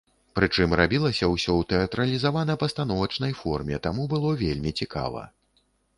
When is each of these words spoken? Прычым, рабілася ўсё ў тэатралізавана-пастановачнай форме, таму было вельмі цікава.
Прычым, 0.37 0.71
рабілася 0.79 1.27
ўсё 1.33 1.51
ў 1.57 1.61
тэатралізавана-пастановачнай 1.73 3.35
форме, 3.43 3.75
таму 3.87 4.07
было 4.15 4.33
вельмі 4.45 4.71
цікава. 4.83 5.21